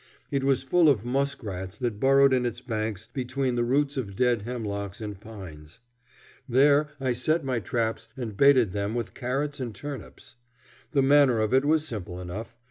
It 0.31 0.43
was 0.43 0.63
full 0.63 0.89
of 0.89 1.05
musk 1.05 1.43
rats 1.43 1.77
that 1.77 1.99
burrowed 1.99 2.33
in 2.33 2.43
its 2.43 2.59
banks 2.59 3.07
between 3.13 3.53
the 3.53 3.63
roots 3.63 3.97
of 3.97 4.15
dead 4.15 4.41
hemlocks 4.41 4.99
and 4.99 5.19
pines. 5.19 5.79
There 6.49 6.89
I 6.99 7.13
set 7.13 7.45
my 7.45 7.59
traps 7.59 8.07
and 8.17 8.35
baited 8.35 8.71
them 8.71 8.95
with 8.95 9.13
carrots 9.13 9.59
and 9.59 9.75
turnips. 9.75 10.37
The 10.91 11.03
manner 11.03 11.39
of 11.39 11.53
it 11.53 11.65
was 11.65 11.87
simple 11.87 12.19
enough. 12.19 12.55